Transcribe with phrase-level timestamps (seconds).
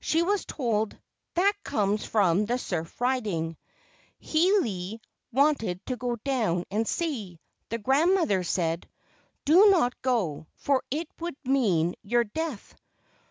[0.00, 0.98] She was told,
[1.34, 3.58] "That comes from the surf riding."
[4.18, 4.98] Hiilei
[5.30, 7.38] wanted to go down and see.
[7.68, 8.88] The grandmother said,
[9.44, 12.74] "Do not go, for it would mean your death."